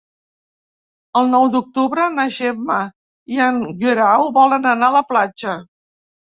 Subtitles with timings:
[1.21, 2.79] El nou d'octubre na Gemma
[3.37, 5.59] i en Guerau volen anar a la platja.